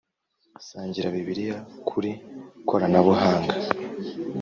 [0.67, 1.57] sangira bibliya
[1.89, 2.11] kuri
[2.67, 3.55] koranabuhanga